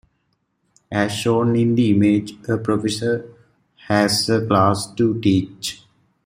[0.91, 3.23] As shown in the image, a Professor
[3.85, 5.83] 'has a' class to teach.